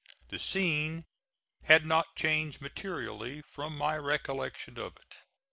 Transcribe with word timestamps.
The 0.29 0.39
scene 0.39 1.05
had 1.65 1.85
not 1.85 2.15
changed 2.15 2.59
materially 2.59 3.43
from 3.43 3.77
my 3.77 3.95
recollection 3.99 4.79
of 4.79 4.95
it. 4.97 5.17